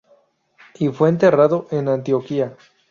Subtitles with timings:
[0.79, 2.57] Y fue enterrado en Antioquía.